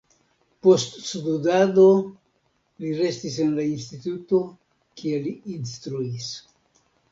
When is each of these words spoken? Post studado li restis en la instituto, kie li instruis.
Post 0.67 0.95
studado 1.09 1.83
li 2.85 2.95
restis 3.03 3.37
en 3.45 3.53
la 3.59 3.67
instituto, 3.75 4.43
kie 5.03 5.23
li 5.29 5.37
instruis. 5.59 6.35